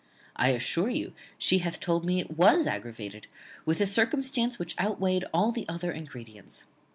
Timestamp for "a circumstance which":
3.81-4.73